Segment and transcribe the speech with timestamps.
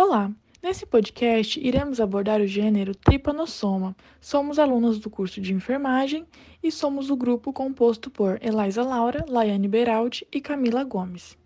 [0.00, 0.30] Olá!
[0.62, 3.96] Nesse podcast, iremos abordar o gênero Trypanosoma.
[4.20, 6.24] Somos alunos do curso de enfermagem
[6.62, 11.36] e somos o grupo composto por Eliza Laura, Laiane Beraldi e Camila Gomes.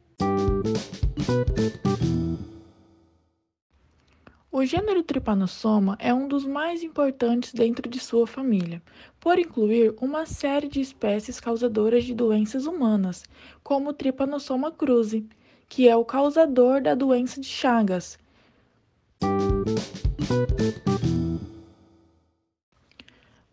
[4.50, 8.82] O gênero Trypanosoma é um dos mais importantes dentro de sua família,
[9.18, 13.25] por incluir uma série de espécies causadoras de doenças humanas,
[13.62, 15.26] como o Trypanosoma cruzi,
[15.71, 18.21] que é o causador da doença de Chagas.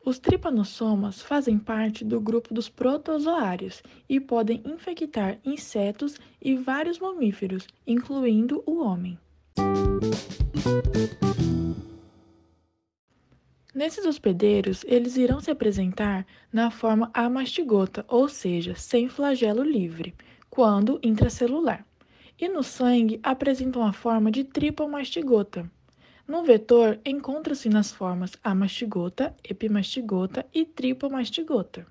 [0.09, 7.68] Os tripanossomas fazem parte do grupo dos protozoários e podem infectar insetos e vários mamíferos,
[7.85, 9.20] incluindo o homem.
[13.72, 20.16] Nesses hospedeiros, eles irão se apresentar na forma amastigota, ou seja, sem flagelo livre,
[20.49, 21.85] quando intracelular.
[22.35, 25.70] E no sangue apresentam a forma de tripomastigota.
[26.30, 31.86] No vetor, encontra-se nas formas amastigota, epimastigota e tripomastigota.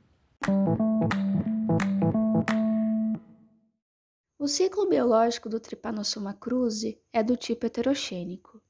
[4.39, 8.63] O ciclo biológico do Trypanosoma cruzi é do tipo heterogênico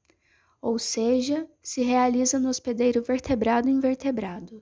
[0.61, 4.61] ou seja, se realiza no hospedeiro vertebrado-invertebrado.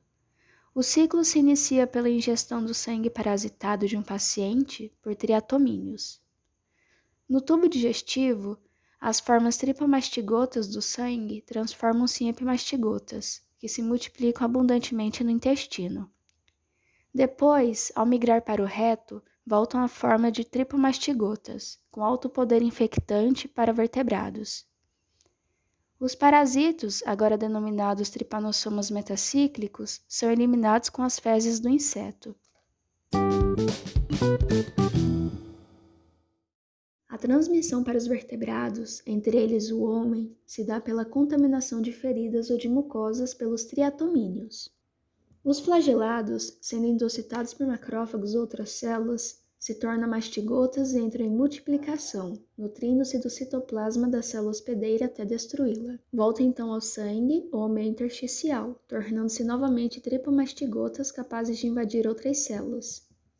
[0.74, 6.22] O ciclo se inicia pela ingestão do sangue parasitado de um paciente por triatomíneos.
[7.28, 8.58] No tubo digestivo,
[9.08, 16.12] as formas tripomastigotas do sangue transformam-se em epimastigotas, que se multiplicam abundantemente no intestino.
[17.14, 23.48] Depois, ao migrar para o reto, voltam à forma de tripomastigotas, com alto poder infectante
[23.48, 24.68] para vertebrados.
[25.98, 32.36] Os parasitos, agora denominados tripanossomas metacíclicos, são eliminados com as fezes do inseto.
[37.18, 42.52] A transmissão para os vertebrados, entre eles o homem, se dá pela contaminação de feridas
[42.52, 44.72] ou de mucosas pelos triatomíneos.
[45.44, 51.32] Os flagelados, sendo endocitados por macrófagos ou outras células, se torna mastigotas e entra em
[51.32, 55.98] multiplicação, nutrindo-se do citoplasma da célula hospedeira até destruí-la.
[56.14, 62.38] Volta então ao sangue ou ao meio intersticial, tornando-se novamente tripomastigotas capazes de invadir outras
[62.38, 63.07] células.